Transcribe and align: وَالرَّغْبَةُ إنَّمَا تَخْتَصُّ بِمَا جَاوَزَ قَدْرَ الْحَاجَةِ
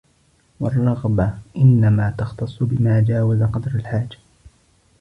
وَالرَّغْبَةُ 0.59 1.39
إنَّمَا 1.57 2.15
تَخْتَصُّ 2.17 2.63
بِمَا 2.63 3.01
جَاوَزَ 3.03 3.43
قَدْرَ 3.43 3.71
الْحَاجَةِ 3.75 4.17